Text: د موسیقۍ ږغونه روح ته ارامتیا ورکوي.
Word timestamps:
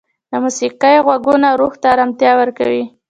د 0.31 0.33
موسیقۍ 0.43 0.95
ږغونه 1.05 1.47
روح 1.59 1.73
ته 1.81 1.87
ارامتیا 1.93 2.31
ورکوي. 2.37 2.83